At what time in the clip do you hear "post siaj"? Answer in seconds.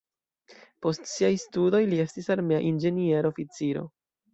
0.85-1.29